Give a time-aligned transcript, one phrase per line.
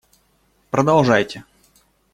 [0.71, 1.43] Продолжайте!